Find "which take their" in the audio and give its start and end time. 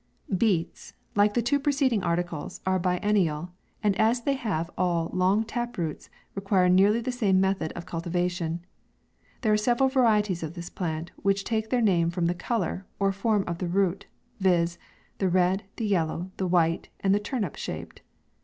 11.17-11.81